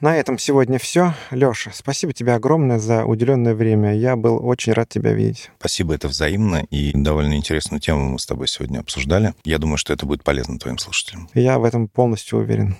На 0.00 0.16
этом 0.16 0.38
сегодня 0.38 0.78
все. 0.78 1.14
Леша, 1.30 1.70
спасибо 1.72 2.12
тебе 2.12 2.34
огромное 2.34 2.78
за 2.78 3.04
уделенное 3.04 3.54
время. 3.54 3.94
Я 3.94 4.16
был 4.16 4.44
очень 4.44 4.72
рад 4.72 4.88
тебя 4.88 5.12
видеть. 5.12 5.50
Спасибо, 5.58 5.94
это 5.94 6.08
взаимно. 6.08 6.64
И 6.70 6.92
довольно 6.92 7.34
интересную 7.34 7.80
тему 7.80 8.10
мы 8.10 8.18
с 8.18 8.26
тобой 8.26 8.48
сегодня 8.48 8.80
обсуждали. 8.80 9.34
Я 9.44 9.58
думаю, 9.58 9.78
что 9.78 9.92
это 9.92 10.04
будет 10.04 10.24
полезно 10.24 10.58
твоим 10.58 10.78
слушателям. 10.78 11.28
Я 11.34 11.58
в 11.58 11.64
этом 11.64 11.88
полностью 11.88 12.40
уверен. 12.40 12.76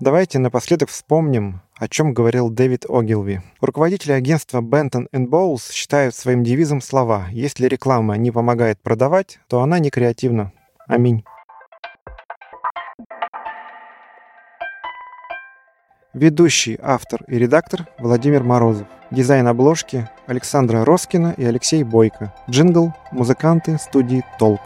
Давайте 0.00 0.40
напоследок 0.40 0.88
вспомним, 0.88 1.60
о 1.76 1.86
чем 1.86 2.12
говорил 2.12 2.50
Дэвид 2.50 2.86
Огилви. 2.88 3.40
Руководители 3.60 4.10
агентства 4.10 4.60
Benton 4.60 5.06
Bowles 5.12 5.72
считают 5.72 6.16
своим 6.16 6.42
девизом 6.42 6.80
слова 6.80 7.28
«Если 7.30 7.68
реклама 7.68 8.16
не 8.16 8.32
помогает 8.32 8.80
продавать, 8.82 9.38
то 9.46 9.62
она 9.62 9.78
не 9.78 9.90
креативна». 9.90 10.50
Аминь. 10.92 11.24
Ведущий, 16.12 16.78
автор 16.82 17.24
и 17.28 17.38
редактор 17.38 17.86
Владимир 17.98 18.42
Морозов. 18.42 18.86
Дизайн 19.10 19.48
обложки 19.48 20.06
Александра 20.26 20.84
Роскина 20.84 21.34
и 21.38 21.44
Алексей 21.44 21.82
Бойко. 21.82 22.34
Джингл, 22.50 22.92
музыканты 23.10 23.78
студии 23.78 24.22
«Толк». 24.38 24.60